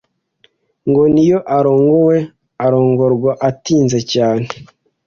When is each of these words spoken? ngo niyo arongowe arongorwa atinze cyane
ngo 0.89 1.03
niyo 1.13 1.39
arongowe 1.57 2.17
arongorwa 2.65 3.31
atinze 3.49 3.99
cyane 4.11 4.47